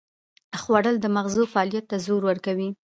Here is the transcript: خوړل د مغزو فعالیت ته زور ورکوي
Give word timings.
خوړل 0.61 0.95
د 1.01 1.05
مغزو 1.15 1.43
فعالیت 1.53 1.85
ته 1.91 1.97
زور 2.05 2.21
ورکوي 2.25 2.69